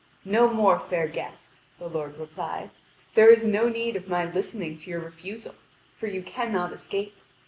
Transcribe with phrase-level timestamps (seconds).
[0.25, 2.71] "No more, fair guest," the lord replied:
[3.13, 5.53] "there is no need of my listening to your refusal,
[5.95, 7.13] for you cannot escape.